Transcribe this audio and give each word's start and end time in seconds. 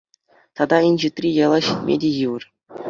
Тата 0.61 0.79
инҫетри 0.87 1.31
яла 1.43 1.61
ҫитме 1.69 2.03
те 2.07 2.15
йывӑр. 2.25 2.43